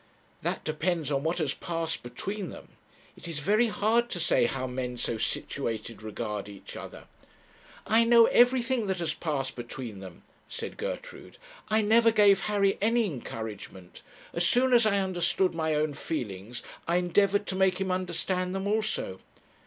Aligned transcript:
'That 0.41 0.63
depends 0.63 1.11
on 1.11 1.21
what 1.21 1.37
has 1.37 1.53
passed 1.53 2.01
between 2.01 2.49
them. 2.49 2.69
It 3.15 3.27
is 3.27 3.37
very 3.37 3.67
hard 3.67 4.09
to 4.09 4.19
say 4.19 4.45
how 4.47 4.65
men 4.65 4.97
so 4.97 5.19
situated 5.19 6.01
regard 6.01 6.49
each 6.49 6.75
other.' 6.75 7.03
'I 7.85 8.05
know 8.05 8.25
everything 8.25 8.87
that 8.87 8.97
has 8.97 9.13
passed 9.13 9.55
between 9.55 9.99
them,' 9.99 10.23
said 10.49 10.75
Gertrude. 10.75 11.37
'I 11.69 11.81
never 11.83 12.09
gave 12.11 12.39
Harry 12.49 12.79
any 12.81 13.05
encouragement. 13.05 14.01
As 14.33 14.43
soon 14.43 14.73
as 14.73 14.87
I 14.87 14.97
understood 14.97 15.53
my 15.53 15.75
own 15.75 15.93
feelings 15.93 16.63
I 16.87 16.95
endeavoured 16.95 17.45
to 17.45 17.55
make 17.55 17.79
him 17.79 17.91
understand 17.91 18.55
them 18.55 18.65
also.' 18.67 19.19